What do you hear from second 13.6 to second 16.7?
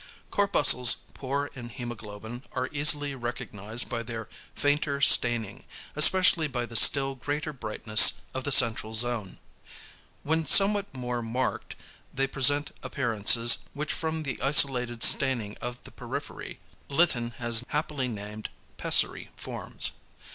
which from the isolated staining of the periphery